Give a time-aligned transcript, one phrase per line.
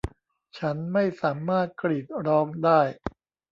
[0.57, 2.81] ฉันไม่สามารถกรีดร้องได้